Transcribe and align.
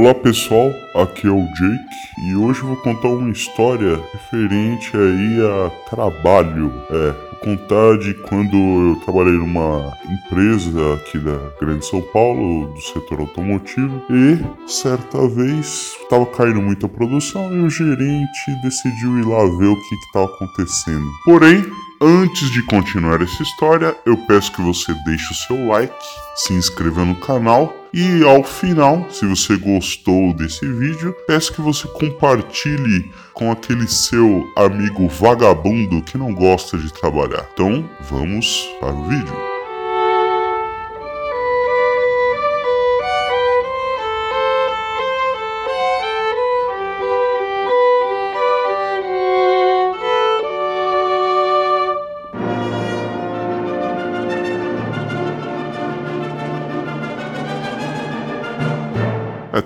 Olá 0.00 0.14
pessoal, 0.14 0.72
aqui 0.94 1.26
é 1.26 1.30
o 1.30 1.42
Jake 1.52 2.24
e 2.24 2.34
hoje 2.34 2.62
vou 2.62 2.74
contar 2.76 3.08
uma 3.08 3.30
história 3.30 4.00
referente 4.14 4.96
aí 4.96 5.38
a 5.46 5.68
trabalho. 5.90 6.72
É, 6.90 7.12
contar 7.44 7.98
de 7.98 8.14
quando 8.14 8.56
eu 8.56 8.96
trabalhei 9.04 9.34
numa 9.34 9.92
empresa 10.10 10.94
aqui 10.94 11.18
da 11.18 11.38
Grande 11.60 11.84
São 11.84 12.00
Paulo, 12.00 12.72
do 12.72 12.80
setor 12.80 13.20
automotivo, 13.20 14.02
e 14.08 14.42
certa 14.66 15.28
vez 15.28 15.92
estava 16.02 16.24
caindo 16.24 16.62
muita 16.62 16.88
produção 16.88 17.54
e 17.54 17.60
o 17.60 17.68
gerente 17.68 18.50
decidiu 18.62 19.18
ir 19.18 19.26
lá 19.26 19.44
ver 19.58 19.66
o 19.66 19.76
que 19.76 19.94
estava 19.96 20.24
acontecendo. 20.24 21.04
Porém, 21.26 21.62
Antes 22.02 22.50
de 22.50 22.62
continuar 22.62 23.20
essa 23.20 23.42
história, 23.42 23.94
eu 24.06 24.16
peço 24.16 24.50
que 24.52 24.62
você 24.62 24.94
deixe 25.04 25.32
o 25.32 25.34
seu 25.34 25.66
like, 25.66 25.94
se 26.34 26.54
inscreva 26.54 27.04
no 27.04 27.14
canal 27.14 27.74
e 27.92 28.24
ao 28.24 28.42
final, 28.42 29.06
se 29.10 29.26
você 29.26 29.54
gostou 29.58 30.32
desse 30.32 30.66
vídeo, 30.66 31.14
peço 31.26 31.52
que 31.52 31.60
você 31.60 31.86
compartilhe 31.88 33.10
com 33.34 33.52
aquele 33.52 33.86
seu 33.86 34.50
amigo 34.56 35.08
vagabundo 35.08 36.00
que 36.00 36.16
não 36.16 36.34
gosta 36.34 36.78
de 36.78 36.90
trabalhar. 36.90 37.46
Então, 37.52 37.86
vamos 38.00 38.66
para 38.80 38.94
o 38.94 39.04
vídeo. 39.04 39.49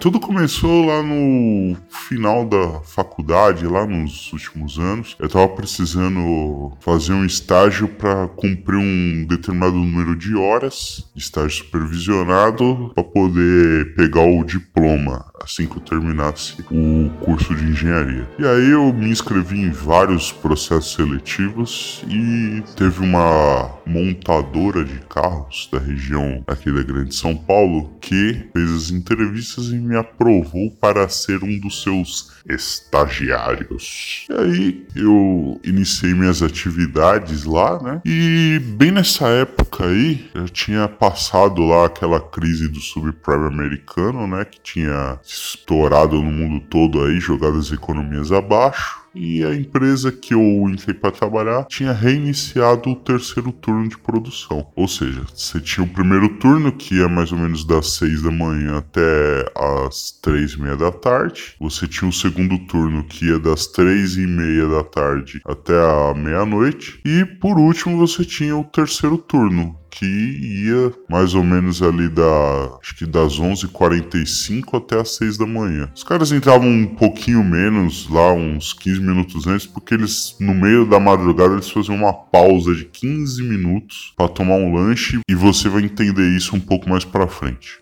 Tudo 0.04 0.20
começou 0.20 0.84
lá 0.84 1.02
no 1.02 1.74
final 1.88 2.44
da 2.44 2.78
faculdade, 2.82 3.66
lá 3.66 3.86
nos 3.86 4.30
últimos 4.34 4.78
anos. 4.78 5.16
Eu 5.18 5.30
tava 5.30 5.48
precisando 5.48 6.76
fazer 6.78 7.14
um 7.14 7.24
estágio 7.24 7.88
para 7.88 8.28
cumprir 8.28 8.76
um 8.76 9.24
determinado 9.26 9.76
número 9.76 10.14
de 10.14 10.36
horas, 10.36 11.10
estágio 11.16 11.64
supervisionado, 11.64 12.92
para 12.94 13.02
poder 13.02 13.94
pegar 13.94 14.26
o 14.26 14.44
diploma 14.44 15.24
assim 15.44 15.66
que 15.66 15.76
eu 15.76 15.82
terminasse 15.82 16.54
o 16.70 17.10
curso 17.20 17.54
de 17.54 17.64
engenharia. 17.64 18.26
E 18.38 18.46
aí 18.46 18.70
eu 18.70 18.92
me 18.92 19.10
inscrevi 19.10 19.60
em 19.60 19.70
vários 19.70 20.32
processos 20.32 20.94
seletivos 20.94 22.02
e 22.08 22.62
teve 22.76 23.00
uma 23.00 23.70
montadora 23.86 24.82
de 24.84 24.98
carros 25.00 25.68
da 25.70 25.78
região 25.78 26.42
aqui 26.46 26.72
da 26.72 26.82
Grande 26.82 27.14
São 27.14 27.36
Paulo 27.36 27.90
que 28.00 28.48
fez 28.52 28.72
as 28.72 28.90
entrevistas 28.90 29.66
e 29.66 29.76
me 29.76 29.93
aprovou 29.96 30.70
para 30.70 31.08
ser 31.08 31.42
um 31.42 31.58
dos 31.58 31.82
seus 31.82 32.32
estagiários. 32.48 34.26
E 34.28 34.34
aí 34.34 34.86
eu 34.94 35.60
iniciei 35.64 36.14
minhas 36.14 36.42
atividades 36.42 37.44
lá, 37.44 37.82
né? 37.82 38.02
E 38.04 38.60
bem 38.76 38.90
nessa 38.90 39.28
época 39.28 39.86
aí, 39.86 40.30
eu 40.34 40.48
tinha 40.48 40.88
passado 40.88 41.62
lá 41.64 41.86
aquela 41.86 42.20
crise 42.20 42.68
do 42.68 42.80
subprime 42.80 43.46
americano, 43.46 44.26
né? 44.26 44.44
Que 44.44 44.60
tinha 44.60 45.18
estourado 45.24 46.16
no 46.16 46.30
mundo 46.30 46.64
todo 46.68 47.02
aí, 47.04 47.18
jogado 47.18 47.58
as 47.58 47.72
economias 47.72 48.30
abaixo 48.30 49.03
e 49.14 49.44
a 49.44 49.54
empresa 49.54 50.10
que 50.10 50.34
eu 50.34 50.40
entrei 50.68 50.94
para 50.94 51.10
trabalhar 51.10 51.64
tinha 51.64 51.92
reiniciado 51.92 52.90
o 52.90 52.96
terceiro 52.96 53.52
turno 53.52 53.88
de 53.88 53.98
produção. 53.98 54.66
Ou 54.74 54.88
seja, 54.88 55.22
você 55.34 55.60
tinha 55.60 55.84
o 55.84 55.88
primeiro 55.88 56.28
turno, 56.38 56.72
que 56.72 57.00
é 57.00 57.08
mais 57.08 57.32
ou 57.32 57.38
menos 57.38 57.64
das 57.66 57.94
6 57.94 58.22
da 58.22 58.30
manhã 58.30 58.78
até 58.78 59.52
as 59.56 60.10
3 60.22 60.52
e 60.52 60.60
meia 60.60 60.76
da 60.76 60.90
tarde. 60.90 61.54
Você 61.60 61.86
tinha 61.86 62.08
o 62.08 62.12
segundo 62.12 62.58
turno, 62.66 63.04
que 63.04 63.26
ia 63.26 63.38
das 63.38 63.66
3 63.68 64.16
e 64.16 64.26
meia 64.26 64.68
da 64.68 64.82
tarde 64.82 65.40
até 65.44 65.74
a 65.74 66.14
meia-noite. 66.14 67.00
E 67.04 67.24
por 67.24 67.58
último, 67.58 67.96
você 67.96 68.24
tinha 68.24 68.56
o 68.56 68.64
terceiro 68.64 69.18
turno, 69.18 69.78
que 69.94 70.06
ia 70.06 70.92
mais 71.08 71.34
ou 71.34 71.44
menos 71.44 71.82
ali 71.82 72.08
da 72.08 72.78
acho 72.82 72.96
que 72.96 73.06
das 73.06 73.38
11h45 73.38 74.76
até 74.76 75.00
as 75.00 75.16
6 75.16 75.38
da 75.38 75.46
manhã. 75.46 75.88
Os 75.94 76.02
caras 76.02 76.32
entravam 76.32 76.68
um 76.68 76.86
pouquinho 76.86 77.44
menos 77.44 78.08
lá, 78.10 78.32
uns 78.32 78.72
15 78.72 79.00
minutos 79.00 79.46
antes, 79.46 79.66
porque 79.66 79.94
eles 79.94 80.36
no 80.40 80.54
meio 80.54 80.84
da 80.84 80.98
madrugada 80.98 81.54
eles 81.54 81.70
faziam 81.70 81.94
uma 81.94 82.12
pausa 82.12 82.74
de 82.74 82.84
15 82.84 83.42
minutos 83.42 84.12
para 84.16 84.28
tomar 84.28 84.56
um 84.56 84.74
lanche 84.74 85.20
e 85.28 85.34
você 85.34 85.68
vai 85.68 85.82
entender 85.82 86.28
isso 86.36 86.56
um 86.56 86.60
pouco 86.60 86.88
mais 86.88 87.04
para 87.04 87.28
frente. 87.28 87.78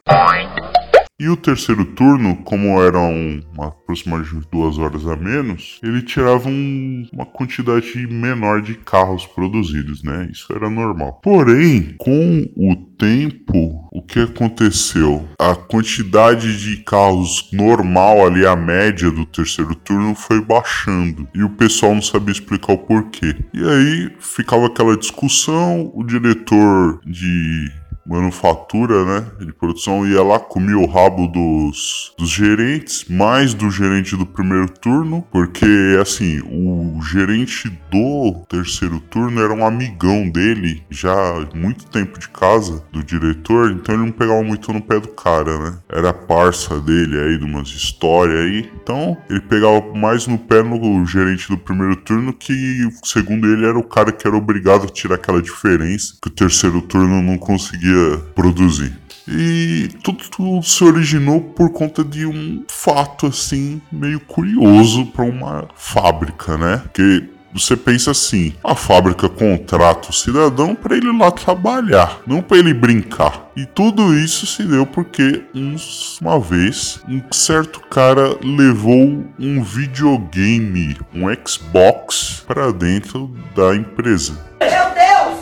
E 1.23 1.29
o 1.29 1.37
terceiro 1.37 1.85
turno, 1.85 2.35
como 2.39 2.83
eram 2.83 3.41
uma, 3.55 3.69
aproximadamente 3.69 4.45
duas 4.51 4.77
horas 4.77 5.07
a 5.07 5.15
menos, 5.15 5.79
ele 5.81 6.03
tirava 6.03 6.49
um, 6.49 7.07
uma 7.13 7.25
quantidade 7.25 8.09
menor 8.09 8.61
de 8.61 8.75
carros 8.75 9.25
produzidos, 9.25 10.03
né? 10.03 10.29
Isso 10.33 10.53
era 10.53 10.69
normal. 10.69 11.21
Porém, 11.23 11.95
com 11.97 12.45
o 12.57 12.75
tempo, 12.99 13.89
o 13.93 14.03
que 14.03 14.19
aconteceu? 14.19 15.29
A 15.39 15.55
quantidade 15.55 16.59
de 16.59 16.79
carros 16.79 17.49
normal 17.53 18.27
ali, 18.27 18.45
a 18.45 18.57
média 18.57 19.09
do 19.09 19.25
terceiro 19.25 19.77
turno, 19.77 20.17
foi 20.17 20.41
baixando. 20.41 21.29
E 21.33 21.45
o 21.45 21.51
pessoal 21.51 21.95
não 21.95 22.03
sabia 22.03 22.33
explicar 22.33 22.73
o 22.73 22.79
porquê. 22.79 23.37
E 23.55 23.63
aí 23.63 24.11
ficava 24.19 24.67
aquela 24.67 24.97
discussão, 24.97 25.89
o 25.95 26.03
diretor 26.03 27.01
de 27.07 27.71
manufatura, 28.05 29.05
né, 29.05 29.27
de 29.41 29.53
produção, 29.53 30.07
ia 30.07 30.23
lá, 30.23 30.39
comia 30.39 30.79
o 30.79 30.87
rabo 30.87 31.27
dos, 31.29 32.13
dos 32.19 32.31
gerentes, 32.31 33.05
mais 33.09 33.55
do 33.55 33.71
gerente 33.71 34.17
do 34.17 34.27
primeiro 34.27 34.69
turno, 34.69 35.25
porque, 35.31 35.99
assim, 36.01 36.41
o 36.41 37.01
gerente 37.03 37.69
do 37.91 38.45
terceiro 38.49 38.99
turno 39.01 39.41
era 39.41 39.53
um 39.53 39.65
amigão 39.65 40.29
dele, 40.29 40.83
já 40.91 41.15
muito 41.55 41.87
tempo 41.87 42.19
de 42.19 42.29
casa, 42.29 42.83
do 42.93 43.03
diretor, 43.03 43.71
então 43.71 43.95
ele 43.95 44.05
não 44.05 44.13
pegava 44.13 44.43
muito 44.43 44.73
no 44.73 44.83
pé 44.83 44.99
do 44.99 45.09
cara, 45.09 45.59
né, 45.59 45.79
era 45.89 46.13
parça 46.13 46.81
dele 46.81 47.19
aí, 47.19 47.39
de 47.39 47.45
umas 47.45 47.69
histórias 47.69 48.41
aí, 48.41 48.71
então 48.83 49.17
ele 49.31 49.41
pegava 49.41 49.81
mais 49.95 50.27
no 50.27 50.39
pé 50.39 50.63
no 50.63 51.07
gerente 51.07 51.49
do 51.49 51.59
primeiro 51.59 51.97
turno, 51.97 52.33
que, 52.33 52.89
segundo 53.05 53.47
ele, 53.47 53.67
era 53.67 53.79
o 53.79 53.85
cara 53.85 54.11
que 54.11 54.27
era 54.27 54.37
obrigado 54.37 54.87
a 54.87 54.89
tirar 54.89 55.15
aquela 55.15 55.41
diferença, 55.41 56.15
que 56.21 56.29
o 56.29 56.33
terceiro 56.33 56.81
turno 56.83 57.23
não 57.23 57.39
conseguia 57.39 57.92
produzir. 58.35 58.97
E 59.27 59.89
tudo, 60.03 60.63
se 60.63 60.83
originou 60.83 61.41
por 61.41 61.71
conta 61.71 62.03
de 62.03 62.27
um 62.27 62.65
fato 62.69 63.27
assim 63.27 63.81
meio 63.91 64.19
curioso 64.19 65.07
para 65.07 65.25
uma 65.25 65.69
fábrica, 65.77 66.59
né? 66.59 66.83
Que 66.93 67.29
você 67.53 67.77
pensa 67.77 68.11
assim: 68.11 68.55
a 68.65 68.75
fábrica 68.75 69.29
contrata 69.29 70.11
o 70.11 70.13
cidadão 70.13 70.75
para 70.75 70.97
ele 70.97 71.09
ir 71.09 71.17
lá 71.17 71.31
trabalhar, 71.31 72.21
não 72.27 72.43
para 72.43 72.59
ele 72.59 72.75
brincar. 72.75 73.51
E 73.55 73.67
tudo 73.67 74.15
isso 74.15 74.47
se 74.47 74.65
deu 74.65 74.87
porque 74.87 75.45
uns, 75.55 76.19
uma 76.21 76.41
vez 76.41 77.01
um 77.09 77.23
certo 77.31 77.81
cara 77.81 78.37
levou 78.43 79.25
um 79.39 79.63
videogame, 79.63 80.97
um 81.15 81.27
Xbox, 81.47 82.43
para 82.47 82.73
dentro 82.73 83.31
da 83.55 83.77
empresa. 83.77 84.33
Meu 84.61 84.71
Deus! 84.71 85.39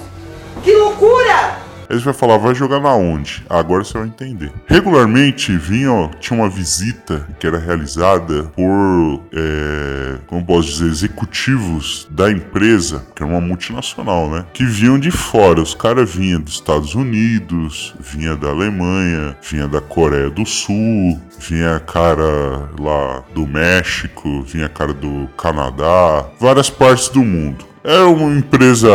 Que 0.64 0.74
loucura! 0.74 1.59
Você 1.98 2.04
vai 2.04 2.14
falar, 2.14 2.38
vai 2.38 2.54
jogar 2.54 2.80
na 2.80 2.94
onde? 2.94 3.44
Agora 3.48 3.82
você 3.82 3.98
vai 3.98 4.06
entender. 4.06 4.52
Regularmente 4.66 5.56
vinha, 5.56 5.92
ó, 5.92 6.08
tinha 6.20 6.38
uma 6.38 6.48
visita 6.48 7.26
que 7.38 7.46
era 7.46 7.58
realizada 7.58 8.44
por, 8.54 9.22
é, 9.32 10.18
como 10.26 10.44
posso 10.44 10.68
dizer, 10.68 10.86
executivos 10.86 12.06
da 12.10 12.30
empresa, 12.30 13.04
que 13.14 13.22
era 13.22 13.30
uma 13.30 13.40
multinacional, 13.40 14.30
né? 14.30 14.44
Que 14.52 14.64
vinham 14.64 14.98
de 14.98 15.10
fora. 15.10 15.60
Os 15.60 15.74
caras 15.74 16.14
vinham 16.14 16.40
dos 16.40 16.54
Estados 16.54 16.94
Unidos, 16.94 17.94
vinha 17.98 18.36
da 18.36 18.48
Alemanha, 18.48 19.36
vinha 19.42 19.66
da 19.66 19.80
Coreia 19.80 20.30
do 20.30 20.46
Sul, 20.46 21.20
vinha 21.38 21.80
cara 21.80 22.68
lá 22.78 23.22
do 23.34 23.46
México, 23.46 24.42
vinha 24.42 24.68
cara 24.68 24.92
do 24.92 25.28
Canadá, 25.36 26.26
várias 26.38 26.70
partes 26.70 27.08
do 27.08 27.24
mundo. 27.24 27.64
É 27.82 28.00
uma 28.00 28.36
empresa 28.36 28.90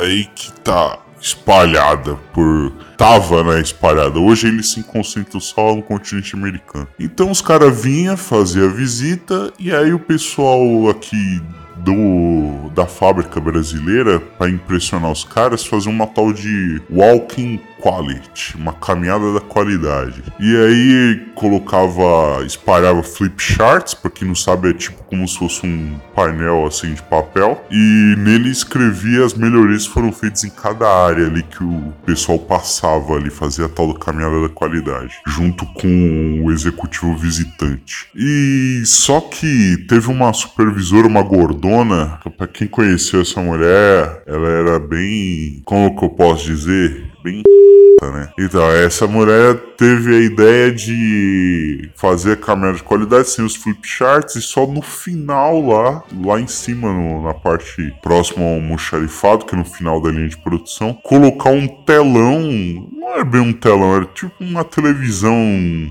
aí 0.00 0.24
que 0.34 0.50
tá 0.62 0.98
espalhada 1.26 2.14
por. 2.32 2.72
Tava, 2.96 3.44
né, 3.44 3.60
espalhada. 3.60 4.18
Hoje 4.18 4.48
eles 4.48 4.70
se 4.70 4.82
concentram 4.82 5.38
só 5.40 5.74
no 5.74 5.82
continente 5.82 6.34
americano. 6.34 6.88
Então 6.98 7.30
os 7.30 7.42
caras 7.42 7.82
vinham, 7.82 8.16
faziam 8.16 8.68
a 8.68 8.72
visita, 8.72 9.52
e 9.58 9.72
aí 9.72 9.92
o 9.92 9.98
pessoal 9.98 10.88
aqui 10.88 11.42
do 11.76 12.70
da 12.74 12.86
fábrica 12.86 13.38
brasileira 13.38 14.18
para 14.18 14.50
impressionar 14.50 15.12
os 15.12 15.24
caras 15.24 15.64
fazia 15.64 15.90
uma 15.90 16.06
tal 16.06 16.32
de 16.32 16.80
walking 16.90 17.60
Quality, 17.80 18.56
uma 18.56 18.72
caminhada 18.72 19.34
da 19.34 19.40
qualidade. 19.40 20.22
E 20.40 20.56
aí 20.56 21.26
colocava, 21.34 22.44
espalhava 22.44 23.02
flip 23.02 23.40
charts, 23.42 23.94
para 23.94 24.10
quem 24.10 24.28
não 24.28 24.34
sabe 24.34 24.70
é 24.70 24.72
tipo 24.72 25.02
como 25.04 25.26
se 25.28 25.38
fosse 25.38 25.66
um 25.66 25.98
painel 26.14 26.66
assim 26.66 26.94
de 26.94 27.02
papel, 27.02 27.64
e 27.70 28.14
nele 28.18 28.50
escrevia 28.50 29.24
as 29.24 29.34
melhorias 29.34 29.86
que 29.86 29.94
foram 29.94 30.12
feitas 30.12 30.44
em 30.44 30.50
cada 30.50 30.88
área 30.88 31.26
ali 31.26 31.42
que 31.42 31.62
o 31.62 31.92
pessoal 32.04 32.38
passava 32.38 33.14
ali, 33.14 33.30
fazia 33.30 33.66
a 33.66 33.68
tal 33.68 33.92
da 33.92 33.98
caminhada 33.98 34.42
da 34.42 34.48
qualidade, 34.48 35.14
junto 35.26 35.64
com 35.74 36.42
o 36.44 36.50
executivo 36.50 37.16
visitante. 37.16 38.08
E 38.14 38.82
só 38.84 39.20
que 39.20 39.84
teve 39.88 40.08
uma 40.08 40.32
supervisora, 40.32 41.06
uma 41.06 41.22
gordona, 41.22 42.18
para 42.36 42.46
quem 42.46 42.66
conheceu 42.66 43.20
essa 43.20 43.40
mulher, 43.40 44.22
ela 44.26 44.48
era 44.48 44.78
bem, 44.78 45.62
como 45.64 45.96
que 45.96 46.04
eu 46.04 46.10
posso 46.10 46.46
dizer, 46.46 47.15
bem 47.26 47.42
né? 48.02 48.28
Então, 48.38 48.70
essa 48.70 49.06
mulher 49.06 49.56
teve 49.76 50.14
a 50.14 50.20
ideia 50.20 50.70
de 50.70 51.90
fazer 51.94 52.32
a 52.32 52.36
caminhada 52.36 52.76
de 52.76 52.82
qualidade 52.82 53.28
sem 53.28 53.44
os 53.44 53.56
flip 53.56 53.80
charts 53.82 54.36
e 54.36 54.42
só 54.42 54.66
no 54.66 54.82
final 54.82 55.60
lá, 55.66 56.04
lá 56.24 56.40
em 56.40 56.46
cima, 56.46 56.92
no, 56.92 57.22
na 57.22 57.34
parte 57.34 57.92
próxima 58.02 58.44
ao 58.44 58.60
moxarifado, 58.60 59.44
que 59.44 59.54
é 59.54 59.58
no 59.58 59.64
final 59.64 60.00
da 60.00 60.10
linha 60.10 60.28
de 60.28 60.36
produção, 60.36 60.94
colocar 61.02 61.50
um 61.50 61.66
telão, 61.66 62.88
não 63.06 63.12
era 63.12 63.24
bem 63.24 63.40
um 63.40 63.52
telão, 63.52 63.94
era 63.94 64.04
tipo 64.06 64.34
uma 64.40 64.64
televisão, 64.64 65.38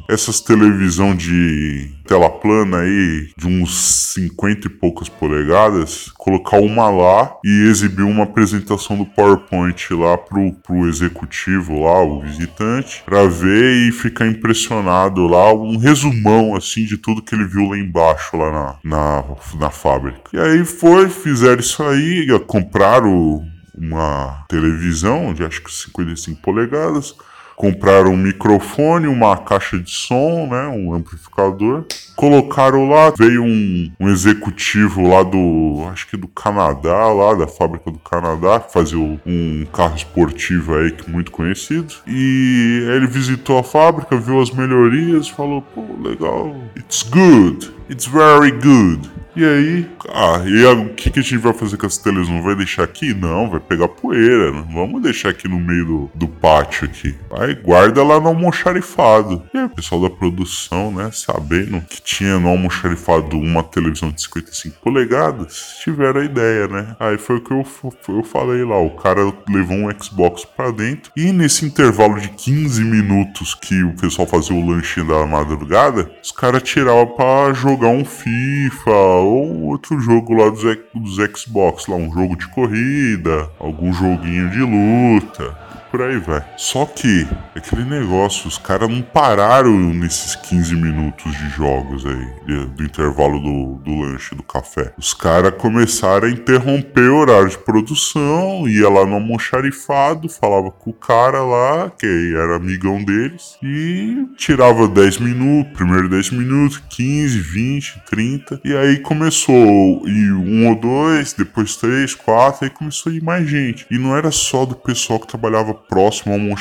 essas 0.09 0.41
televisão 0.41 1.15
de 1.15 1.89
tela 2.05 2.29
plana 2.29 2.79
aí, 2.79 3.29
de 3.37 3.47
uns 3.47 4.13
50 4.13 4.67
e 4.67 4.69
poucas 4.69 5.07
polegadas, 5.07 6.11
colocar 6.17 6.59
uma 6.59 6.89
lá 6.89 7.35
e 7.43 7.67
exibir 7.69 8.03
uma 8.03 8.23
apresentação 8.23 8.97
do 8.97 9.05
PowerPoint 9.05 9.93
lá 9.93 10.17
pro, 10.17 10.53
pro 10.61 10.87
executivo 10.87 11.83
lá, 11.83 12.03
o 12.03 12.21
visitante, 12.21 13.01
para 13.05 13.25
ver 13.27 13.87
e 13.87 13.91
ficar 13.91 14.27
impressionado 14.27 15.25
lá, 15.25 15.53
um 15.53 15.77
resumão 15.77 16.53
assim 16.55 16.83
de 16.83 16.97
tudo 16.97 17.23
que 17.23 17.33
ele 17.33 17.45
viu 17.45 17.69
lá 17.69 17.77
embaixo, 17.77 18.35
lá 18.37 18.51
na, 18.51 18.75
na, 18.83 19.23
na 19.57 19.69
fábrica. 19.71 20.19
E 20.33 20.37
aí 20.37 20.65
foi, 20.65 21.09
fizeram 21.09 21.61
isso 21.61 21.81
aí, 21.81 22.27
compraram 22.45 23.41
uma 23.77 24.45
televisão 24.47 25.33
de 25.33 25.43
acho 25.43 25.61
que 25.61 25.71
55 25.71 26.41
polegadas 26.41 27.15
compraram 27.55 28.11
um 28.11 28.17
microfone, 28.17 29.07
uma 29.07 29.37
caixa 29.37 29.79
de 29.79 29.89
som, 29.89 30.47
né, 30.47 30.67
um 30.67 30.93
amplificador. 30.93 31.85
Colocaram 32.15 32.87
lá, 32.87 33.11
veio 33.17 33.43
um, 33.43 33.91
um 33.99 34.09
executivo 34.09 35.07
lá 35.07 35.23
do, 35.23 35.87
acho 35.91 36.07
que 36.07 36.17
do 36.17 36.27
Canadá, 36.27 37.07
lá 37.07 37.33
da 37.33 37.47
fábrica 37.47 37.91
do 37.91 37.99
Canadá, 37.99 38.59
que 38.59 38.71
fazia 38.71 38.97
um 38.97 39.65
carro 39.73 39.95
esportivo 39.95 40.75
aí 40.75 40.91
que 40.91 41.09
muito 41.09 41.31
conhecido. 41.31 41.93
E 42.07 42.85
ele 42.95 43.07
visitou 43.07 43.57
a 43.57 43.63
fábrica, 43.63 44.17
viu 44.17 44.41
as 44.41 44.51
melhorias, 44.51 45.27
falou, 45.27 45.61
pô, 45.61 45.83
legal, 46.01 46.55
it's 46.77 47.03
good, 47.03 47.71
it's 47.89 48.05
very 48.05 48.51
good. 48.51 49.09
E 49.35 49.43
aí, 49.43 49.85
ah, 50.13 50.41
e 50.45 50.63
o 50.63 50.93
que, 50.93 51.09
que 51.09 51.19
a 51.19 51.21
gente 51.21 51.37
vai 51.39 51.51
fazer 51.51 51.75
com 51.75 51.85
essa 51.85 52.01
televisão? 52.01 52.41
Vai 52.41 52.55
deixar 52.55 52.83
aqui? 52.83 53.13
Não, 53.13 53.49
vai 53.49 53.59
pegar 53.59 53.89
poeira. 53.89 54.49
Não 54.49 54.63
vamos 54.63 55.01
deixar 55.01 55.27
aqui 55.27 55.45
no 55.45 55.59
meio 55.59 55.85
do, 55.85 56.11
do 56.15 56.25
pátio 56.25 56.85
aqui. 56.85 57.13
Aí 57.37 57.44
guarda 57.53 58.03
lá 58.03 58.19
no 58.19 58.29
almoxarifado. 58.29 59.43
E 59.53 59.57
aí 59.57 59.65
o 59.65 59.69
pessoal 59.69 60.01
da 60.01 60.09
produção, 60.09 60.91
né, 60.91 61.09
sabendo 61.11 61.81
que 61.81 62.01
tinha 62.01 62.39
no 62.39 62.49
almoxarifado 62.49 63.37
uma 63.37 63.61
televisão 63.61 64.09
de 64.09 64.21
55 64.21 64.77
polegadas, 64.81 65.77
tiveram 65.83 66.21
a 66.21 66.25
ideia, 66.25 66.67
né? 66.67 66.95
Aí 66.99 67.17
foi 67.17 67.37
o 67.37 67.41
que 67.41 67.51
eu, 67.51 67.65
eu 68.09 68.23
falei 68.23 68.63
lá. 68.63 68.79
O 68.79 68.91
cara 68.91 69.21
levou 69.49 69.77
um 69.77 69.89
Xbox 70.01 70.45
pra 70.45 70.71
dentro. 70.71 71.11
E 71.15 71.31
nesse 71.31 71.65
intervalo 71.65 72.19
de 72.19 72.29
15 72.29 72.83
minutos 72.83 73.53
que 73.53 73.83
o 73.83 73.95
pessoal 73.95 74.27
fazia 74.27 74.55
o 74.55 74.65
lanche 74.65 75.03
da 75.03 75.25
madrugada, 75.25 76.09
os 76.23 76.31
caras 76.31 76.63
tiravam 76.63 77.07
pra 77.07 77.53
jogar 77.53 77.89
um 77.89 78.05
FIFA 78.05 78.91
ou 78.91 79.63
outro 79.63 79.99
jogo 79.99 80.33
lá 80.33 80.49
dos, 80.49 80.63
dos 80.93 81.29
Xbox, 81.37 81.87
lá 81.87 81.95
um 81.95 82.11
jogo 82.11 82.35
de 82.35 82.47
corrida, 82.49 83.49
algum 83.59 83.91
joguinho 83.93 84.49
de 84.49 84.59
luta 84.59 85.64
por 85.95 86.01
aí 86.01 86.17
vai. 86.17 86.43
Só 86.57 86.85
que, 86.85 87.25
aquele 87.55 87.85
negócio, 87.85 88.49
os 88.49 88.57
caras 88.57 88.89
não 88.89 89.01
pararam 89.01 89.71
nesses 89.93 90.35
15 90.35 90.75
minutos 90.75 91.31
de 91.31 91.49
jogos 91.51 92.05
aí, 92.05 92.67
do 92.67 92.83
intervalo 92.83 93.39
do, 93.39 93.75
do 93.75 94.01
lanche, 94.01 94.35
do 94.35 94.43
café. 94.43 94.93
Os 94.97 95.13
caras 95.13 95.53
começaram 95.57 96.27
a 96.27 96.31
interromper 96.31 97.09
o 97.09 97.15
horário 97.15 97.49
de 97.49 97.57
produção, 97.57 98.67
ia 98.67 98.89
lá 98.89 99.05
no 99.05 99.13
almoxarifado, 99.13 100.27
falava 100.27 100.69
com 100.69 100.89
o 100.89 100.93
cara 100.93 101.41
lá, 101.41 101.89
que 101.89 102.33
era 102.35 102.57
amigão 102.57 103.01
deles, 103.01 103.57
e 103.63 104.27
tirava 104.35 104.89
10 104.89 105.19
minutos, 105.19 105.71
primeiro 105.71 106.09
10 106.09 106.31
minutos, 106.31 106.83
15, 106.89 107.39
20, 107.39 108.03
30, 108.09 108.61
e 108.65 108.75
aí 108.75 108.99
começou 108.99 110.05
e 110.05 110.31
um 110.33 110.67
ou 110.67 110.75
dois, 110.75 111.31
depois 111.31 111.77
três, 111.77 112.13
quatro, 112.13 112.65
aí 112.65 112.69
começou 112.69 113.13
a 113.13 113.15
ir 113.15 113.23
mais 113.23 113.47
gente. 113.47 113.85
E 113.89 113.97
não 113.97 114.13
era 114.15 114.29
só 114.29 114.65
do 114.65 114.75
pessoal 114.75 115.19
que 115.19 115.27
trabalhava 115.27 115.84
próximo 115.87 116.33
a 116.33 116.37
um 116.37 116.55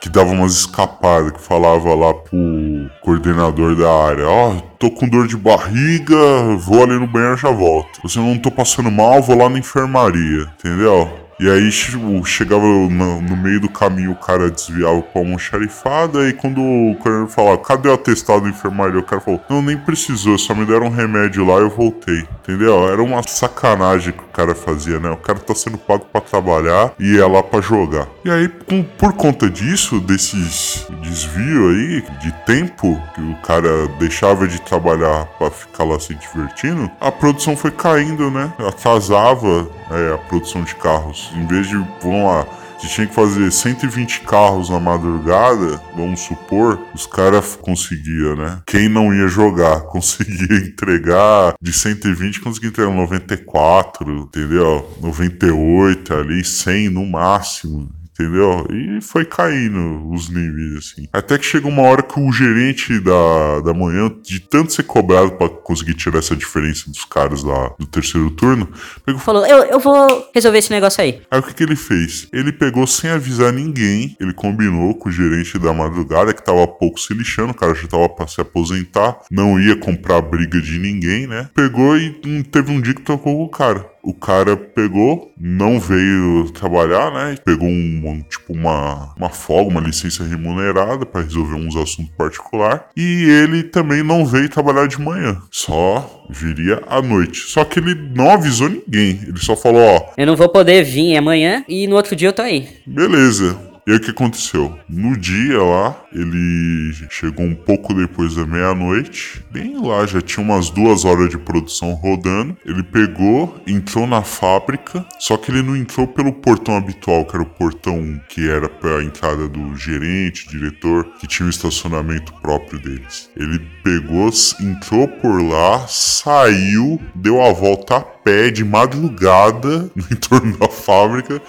que 0.00 0.08
dava 0.08 0.30
umas 0.30 0.52
escapadas, 0.52 1.32
que 1.32 1.40
falava 1.40 1.94
lá 1.94 2.14
pro 2.14 2.90
coordenador 3.02 3.74
da 3.76 3.90
área, 3.90 4.26
ó, 4.26 4.50
oh, 4.50 4.60
tô 4.78 4.90
com 4.90 5.08
dor 5.08 5.26
de 5.26 5.36
barriga, 5.36 6.16
vou 6.58 6.82
ali 6.82 6.98
no 6.98 7.06
banheiro 7.06 7.34
e 7.36 7.40
já 7.40 7.50
volto. 7.50 8.08
Se 8.08 8.18
eu 8.18 8.22
não 8.22 8.38
tô 8.38 8.50
passando 8.50 8.90
mal, 8.90 9.22
vou 9.22 9.36
lá 9.36 9.48
na 9.48 9.58
enfermaria, 9.58 10.46
entendeu? 10.58 11.25
E 11.38 11.50
aí 11.50 11.70
chegava 11.70 12.64
no, 12.64 13.20
no, 13.20 13.36
meio 13.36 13.60
do 13.60 13.68
caminho, 13.68 14.12
o 14.12 14.16
cara 14.16 14.50
desviava 14.50 15.02
pra 15.02 15.20
uma 15.20 15.38
xarifada, 15.38 16.28
e 16.28 16.32
quando 16.32 16.62
o 16.62 16.96
coronel 16.96 17.28
falava, 17.28 17.58
cadê 17.58 17.88
o 17.88 17.92
atestado 17.92 18.42
da 18.42 18.48
enfermaria? 18.48 18.98
O 18.98 19.02
cara 19.02 19.20
falou, 19.20 19.40
não, 19.48 19.60
nem 19.60 19.76
precisou, 19.76 20.38
só 20.38 20.54
me 20.54 20.64
deram 20.64 20.86
um 20.86 20.90
remédio 20.90 21.46
lá 21.46 21.58
e 21.58 21.62
eu 21.62 21.70
voltei. 21.70 22.26
Entendeu? 22.42 22.88
Era 22.88 23.02
uma 23.02 23.22
sacanagem 23.22 24.12
que 24.12 24.22
o 24.22 24.28
cara 24.28 24.54
fazia, 24.54 24.98
né? 24.98 25.10
O 25.10 25.16
cara 25.16 25.38
tá 25.38 25.54
sendo 25.54 25.76
pago 25.76 26.06
para 26.12 26.20
trabalhar 26.20 26.92
e 26.98 27.18
é 27.18 27.26
lá 27.26 27.42
para 27.42 27.60
jogar. 27.60 28.08
E 28.24 28.30
aí, 28.30 28.48
com, 28.48 28.82
por 28.82 29.12
conta 29.12 29.50
disso, 29.50 30.00
desses 30.00 30.86
desvio 31.02 31.70
aí 31.70 32.04
de 32.20 32.32
tempo 32.46 33.00
que 33.14 33.20
o 33.20 33.34
cara 33.42 33.88
deixava 33.98 34.46
de 34.46 34.60
trabalhar 34.60 35.26
para 35.38 35.50
ficar 35.50 35.84
lá 35.84 35.98
se 35.98 36.14
divertindo, 36.14 36.90
a 37.00 37.10
produção 37.10 37.56
foi 37.56 37.70
caindo, 37.70 38.30
né? 38.30 38.52
Atrasava 38.58 39.68
é, 39.90 40.14
a 40.14 40.18
produção 40.18 40.62
de 40.62 40.74
carros. 40.76 41.25
Em 41.34 41.46
vez 41.46 41.68
de, 41.68 41.76
vamos 42.00 42.24
lá, 42.24 42.46
se 42.78 42.88
tinha 42.88 43.06
que 43.06 43.14
fazer 43.14 43.50
120 43.50 44.20
carros 44.20 44.68
na 44.68 44.78
madrugada, 44.78 45.80
vamos 45.96 46.20
supor, 46.20 46.78
os 46.94 47.06
caras 47.06 47.56
conseguiam, 47.56 48.36
né? 48.36 48.60
Quem 48.66 48.88
não 48.88 49.14
ia 49.14 49.28
jogar 49.28 49.80
conseguia 49.88 50.58
entregar 50.58 51.54
de 51.60 51.72
120, 51.72 52.40
conseguia 52.40 52.68
entregar 52.68 52.92
94, 52.92 54.10
entendeu? 54.10 54.98
98 55.00 56.14
ali, 56.14 56.44
100 56.44 56.90
no 56.90 57.06
máximo 57.06 57.88
entendeu? 58.18 58.66
E 58.70 59.00
foi 59.00 59.24
caindo 59.24 60.10
os 60.10 60.28
níveis, 60.28 60.76
assim. 60.76 61.06
Até 61.12 61.38
que 61.38 61.44
chega 61.44 61.68
uma 61.68 61.82
hora 61.82 62.02
que 62.02 62.18
o 62.18 62.32
gerente 62.32 62.98
da, 63.00 63.60
da 63.60 63.74
manhã, 63.74 64.10
de 64.22 64.40
tanto 64.40 64.72
ser 64.72 64.84
cobrado 64.84 65.32
para 65.32 65.48
conseguir 65.48 65.94
tirar 65.94 66.18
essa 66.18 66.34
diferença 66.34 66.90
dos 66.90 67.04
caras 67.04 67.42
lá 67.42 67.72
do 67.78 67.86
terceiro 67.86 68.30
turno, 68.30 68.68
pegou... 69.04 69.20
falou: 69.20 69.46
eu, 69.46 69.64
eu 69.64 69.78
vou 69.78 70.30
resolver 70.34 70.58
esse 70.58 70.70
negócio 70.70 71.02
aí. 71.02 71.20
Aí 71.30 71.40
o 71.40 71.42
que, 71.42 71.54
que 71.54 71.62
ele 71.62 71.76
fez? 71.76 72.28
Ele 72.32 72.52
pegou 72.52 72.86
sem 72.86 73.10
avisar 73.10 73.52
ninguém, 73.52 74.16
ele 74.18 74.32
combinou 74.32 74.94
com 74.94 75.08
o 75.08 75.12
gerente 75.12 75.58
da 75.58 75.72
madrugada, 75.72 76.32
que 76.32 76.44
tava 76.44 76.66
pouco 76.66 76.98
se 76.98 77.12
lixando, 77.12 77.52
o 77.52 77.54
cara 77.54 77.74
já 77.74 77.86
tava 77.86 78.08
pra 78.08 78.26
se 78.26 78.40
aposentar, 78.40 79.18
não 79.30 79.60
ia 79.60 79.76
comprar 79.76 80.20
briga 80.20 80.60
de 80.60 80.78
ninguém, 80.78 81.26
né? 81.26 81.48
Pegou 81.54 81.96
e 81.96 82.18
hum, 82.24 82.42
teve 82.42 82.70
um 82.70 82.80
dia 82.80 82.94
que 82.94 83.02
tocou 83.02 83.36
com 83.36 83.44
o 83.44 83.48
cara 83.48 83.95
o 84.06 84.14
cara 84.14 84.56
pegou, 84.56 85.32
não 85.36 85.80
veio 85.80 86.48
trabalhar, 86.54 87.10
né? 87.10 87.36
Pegou 87.44 87.66
um, 87.66 88.22
tipo 88.30 88.52
uma, 88.52 89.12
uma 89.16 89.28
folga, 89.28 89.68
uma 89.68 89.80
licença 89.80 90.22
remunerada 90.22 91.04
para 91.04 91.22
resolver 91.22 91.56
uns 91.56 91.74
assuntos 91.74 92.12
particulares. 92.16 92.82
E 92.96 93.24
ele 93.24 93.64
também 93.64 94.04
não 94.04 94.24
veio 94.24 94.48
trabalhar 94.48 94.86
de 94.86 95.00
manhã, 95.00 95.42
só 95.50 96.24
viria 96.30 96.80
à 96.86 97.02
noite. 97.02 97.40
Só 97.48 97.64
que 97.64 97.80
ele 97.80 97.96
não 98.14 98.30
avisou 98.30 98.68
ninguém. 98.68 99.18
Ele 99.26 99.38
só 99.38 99.56
falou, 99.56 99.82
ó. 99.82 100.12
Eu 100.16 100.26
não 100.26 100.36
vou 100.36 100.48
poder 100.48 100.84
vir 100.84 101.16
amanhã 101.16 101.64
e 101.68 101.88
no 101.88 101.96
outro 101.96 102.14
dia 102.14 102.28
eu 102.28 102.32
tô 102.32 102.42
aí. 102.42 102.68
Beleza. 102.86 103.75
E 103.86 103.92
aí 103.92 103.98
o 103.98 104.00
que 104.00 104.10
aconteceu? 104.10 104.76
No 104.88 105.16
dia 105.16 105.62
lá, 105.62 105.96
ele 106.12 106.92
chegou 107.08 107.46
um 107.46 107.54
pouco 107.54 107.94
depois 107.94 108.34
da 108.34 108.44
meia-noite, 108.44 109.44
bem 109.52 109.80
lá, 109.80 110.04
já 110.04 110.20
tinha 110.20 110.44
umas 110.44 110.70
duas 110.70 111.04
horas 111.04 111.30
de 111.30 111.38
produção 111.38 111.92
rodando. 111.92 112.56
Ele 112.66 112.82
pegou, 112.82 113.62
entrou 113.64 114.04
na 114.04 114.22
fábrica, 114.22 115.06
só 115.20 115.36
que 115.36 115.52
ele 115.52 115.62
não 115.62 115.76
entrou 115.76 116.04
pelo 116.08 116.32
portão 116.32 116.76
habitual, 116.76 117.24
que 117.24 117.36
era 117.36 117.44
o 117.44 117.48
portão 117.48 118.20
que 118.28 118.48
era 118.50 118.68
para 118.68 118.98
a 118.98 119.04
entrada 119.04 119.46
do 119.46 119.76
gerente, 119.76 120.48
diretor, 120.48 121.04
que 121.20 121.28
tinha 121.28 121.46
um 121.46 121.50
estacionamento 121.50 122.32
próprio 122.42 122.80
deles. 122.80 123.30
Ele 123.36 123.60
pegou, 123.84 124.28
entrou 124.60 125.06
por 125.06 125.40
lá, 125.40 125.86
saiu, 125.86 127.00
deu 127.14 127.40
a 127.40 127.52
volta 127.52 127.98
a 127.98 128.00
pé 128.00 128.50
de 128.50 128.64
madrugada 128.64 129.88
no 129.94 130.04
entorno 130.10 130.56
da 130.58 130.68
fábrica 130.68 131.40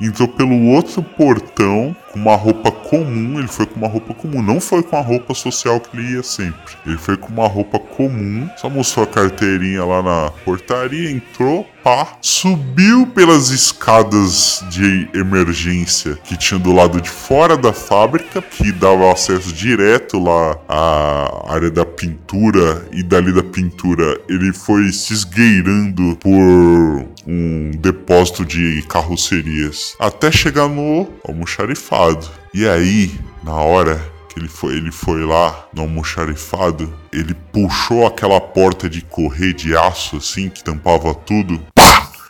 entrou 0.00 0.28
pelo 0.28 0.66
outro 0.66 1.02
portão 1.02 1.94
com 2.14 2.18
uma 2.20 2.36
roupa 2.36 2.70
comum. 2.70 3.38
Ele 3.38 3.48
foi 3.48 3.66
com 3.66 3.76
uma 3.76 3.88
roupa 3.88 4.14
comum, 4.14 4.40
não 4.40 4.60
foi 4.60 4.82
com 4.82 4.96
a 4.96 5.00
roupa 5.00 5.34
social 5.34 5.80
que 5.80 5.96
ele 5.96 6.12
ia 6.12 6.22
sempre. 6.22 6.76
Ele 6.86 6.96
foi 6.96 7.16
com 7.16 7.28
uma 7.28 7.48
roupa 7.48 7.78
comum, 7.78 8.48
só 8.56 8.70
mostrou 8.70 9.04
a 9.04 9.08
carteirinha 9.08 9.84
lá 9.84 10.02
na 10.02 10.30
portaria, 10.44 11.10
entrou, 11.10 11.66
pá, 11.82 12.16
subiu 12.20 13.06
pelas 13.08 13.50
escadas 13.50 14.64
de 14.70 15.08
emergência 15.12 16.16
que 16.24 16.36
tinha 16.36 16.58
do 16.58 16.72
lado 16.72 17.00
de 17.00 17.10
fora 17.10 17.56
da 17.56 17.72
fábrica, 17.72 18.40
que 18.40 18.70
dava 18.70 19.12
acesso 19.12 19.52
direto 19.52 20.18
lá 20.18 20.56
à 20.68 21.52
área 21.52 21.70
da 21.70 21.84
pintura, 21.84 22.86
e 22.92 23.02
dali 23.02 23.32
da 23.32 23.42
pintura 23.42 24.20
ele 24.28 24.52
foi 24.52 24.92
se 24.92 25.12
esgueirando 25.12 26.16
por 26.16 27.06
um 27.26 27.70
depósito 27.72 28.44
de 28.44 28.82
carrocerias 28.88 29.96
até 29.98 30.30
chegar 30.30 30.68
no 30.68 31.08
almoxarifado. 31.26 32.28
E 32.52 32.68
aí, 32.68 33.12
na 33.42 33.54
hora 33.54 34.00
que 34.28 34.38
ele 34.38 34.48
foi, 34.48 34.76
ele 34.76 34.90
foi 34.90 35.24
lá 35.24 35.68
no 35.72 35.82
almoxarifado, 35.82 36.92
ele 37.12 37.34
puxou 37.52 38.06
aquela 38.06 38.40
porta 38.40 38.88
de 38.88 39.00
correr 39.02 39.52
de 39.52 39.76
aço 39.76 40.16
assim 40.16 40.48
que 40.48 40.62
tampava 40.62 41.14
tudo. 41.14 41.60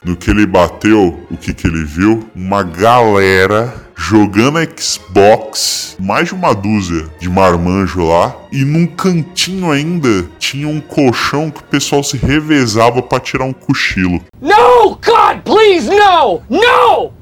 No 0.05 0.15
que 0.17 0.31
ele 0.31 0.45
bateu, 0.45 1.27
o 1.31 1.37
que 1.37 1.55
que 1.55 1.67
ele 1.67 1.83
viu? 1.83 2.29
Uma 2.35 2.63
galera 2.63 3.84
jogando 3.97 4.59
Xbox, 4.79 5.97
mais 5.99 6.29
de 6.29 6.35
uma 6.35 6.55
dúzia 6.55 7.07
de 7.19 7.29
marmanjo 7.29 8.05
lá, 8.05 8.35
e 8.53 8.65
num 8.65 8.87
cantinho 8.87 9.71
ainda 9.71 10.27
tinha 10.39 10.69
um 10.69 10.81
colchão 10.81 11.51
que 11.51 11.61
o 11.61 11.65
pessoal 11.65 12.03
se 12.03 12.17
revezava 12.17 13.01
para 13.03 13.21
tirar 13.21 13.45
um 13.45 13.53
cochilo. 13.53 14.21
No, 14.41 14.91
God, 14.91 15.43
please, 15.45 15.89
no! 15.89 16.43
No! 16.49 17.13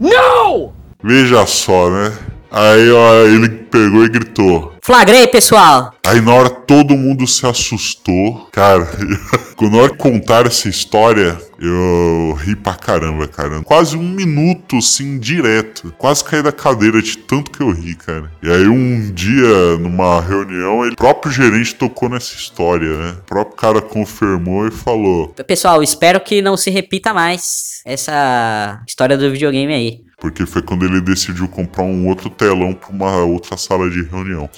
No! 0.00 0.72
Veja 1.02 1.44
só, 1.46 1.90
né? 1.90 2.12
Aí 2.50 2.90
ó, 2.90 3.14
ele 3.26 3.48
pegou 3.48 4.04
e 4.04 4.08
gritou: 4.08 4.71
Flagrei, 4.84 5.28
pessoal. 5.28 5.94
Aí 6.04 6.20
na 6.20 6.34
hora 6.34 6.50
todo 6.50 6.96
mundo 6.96 7.24
se 7.24 7.46
assustou. 7.46 8.48
Cara, 8.50 8.84
quando 9.54 9.76
na 9.76 9.82
hora 9.82 9.90
que 9.92 9.96
contaram 9.96 10.48
essa 10.48 10.68
história, 10.68 11.38
eu 11.60 12.36
ri 12.40 12.56
pra 12.56 12.74
caramba, 12.74 13.28
cara. 13.28 13.62
Quase 13.62 13.96
um 13.96 14.02
minuto, 14.02 14.78
assim, 14.78 15.20
direto. 15.20 15.94
Quase 15.96 16.24
caí 16.24 16.42
da 16.42 16.50
cadeira 16.50 17.00
de 17.00 17.16
tanto 17.16 17.52
que 17.52 17.62
eu 17.62 17.70
ri, 17.70 17.94
cara. 17.94 18.28
E 18.42 18.50
aí 18.50 18.66
um 18.66 19.12
dia, 19.12 19.78
numa 19.78 20.20
reunião, 20.20 20.84
ele, 20.84 20.94
o 20.94 20.96
próprio 20.96 21.30
gerente 21.30 21.76
tocou 21.76 22.08
nessa 22.08 22.34
história, 22.34 22.92
né? 22.98 23.16
O 23.20 23.26
próprio 23.26 23.56
cara 23.56 23.80
confirmou 23.80 24.66
e 24.66 24.72
falou. 24.72 25.28
Pessoal, 25.46 25.80
espero 25.80 26.18
que 26.18 26.42
não 26.42 26.56
se 26.56 26.70
repita 26.70 27.14
mais 27.14 27.82
essa 27.84 28.82
história 28.84 29.16
do 29.16 29.30
videogame 29.30 29.72
aí. 29.72 30.00
Porque 30.22 30.46
foi 30.46 30.62
quando 30.62 30.84
ele 30.84 31.00
decidiu 31.00 31.48
comprar 31.48 31.82
um 31.82 32.06
outro 32.06 32.30
telão 32.30 32.72
pra 32.72 32.90
uma 32.90 33.16
outra 33.24 33.56
sala 33.56 33.90
de 33.90 34.04
reunião. 34.04 34.48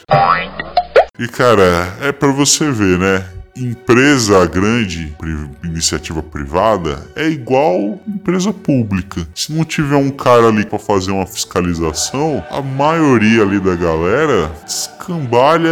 E 1.19 1.29
cara, 1.29 1.97
é 2.01 2.13
pra 2.13 2.33
você 2.33 2.71
ver, 2.71 2.99
né? 2.99 3.25
Empresa 3.57 4.45
grande, 4.47 5.15
iniciativa 5.63 6.21
privada, 6.21 7.07
é 7.15 7.29
igual 7.29 8.01
empresa 8.07 8.53
pública. 8.53 9.25
Se 9.33 9.53
não 9.53 9.65
tiver 9.65 9.95
um 9.95 10.11
cara 10.11 10.49
ali 10.49 10.67
pra 10.67 10.77
fazer 10.77 11.13
uma 11.13 11.25
fiscalização, 11.25 12.45
a 12.51 12.61
maioria 12.61 13.43
ali 13.43 13.61
da 13.61 13.77
galera 13.77 14.51
escambalha 14.67 15.71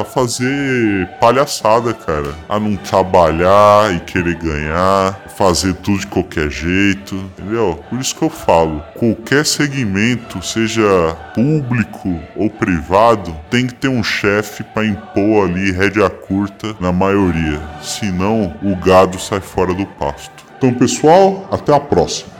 a 0.00 0.04
fazer 0.04 1.08
palhaçada, 1.20 1.92
cara. 1.92 2.32
A 2.48 2.60
não 2.60 2.76
trabalhar 2.76 3.92
e 3.96 3.98
querer 3.98 4.36
ganhar, 4.36 5.20
fazer 5.36 5.74
tudo 5.74 5.98
de 5.98 6.06
qualquer 6.06 6.48
jeito, 6.48 7.16
entendeu? 7.16 7.82
Por 7.90 7.98
isso 7.98 8.14
que 8.14 8.22
eu 8.22 8.30
falo, 8.30 8.80
qualquer 8.94 9.44
segmento, 9.44 10.40
seja 10.46 11.16
público 11.34 12.20
ou 12.36 12.48
privado, 12.48 13.36
tem 13.50 13.66
que 13.66 13.74
ter 13.74 13.88
um 13.88 14.04
chefe 14.04 14.62
pra 14.62 14.86
impor 14.86 15.48
ali 15.48 15.72
rédea 15.72 16.08
curta 16.08 16.76
na 16.84 16.92
maioria. 16.92 17.62
Senão, 17.80 18.54
o 18.62 18.76
gado 18.76 19.18
sai 19.18 19.40
fora 19.40 19.72
do 19.72 19.86
pasto. 19.86 20.44
Então, 20.58 20.74
pessoal, 20.74 21.48
até 21.50 21.74
a 21.74 21.80
próxima. 21.80 22.33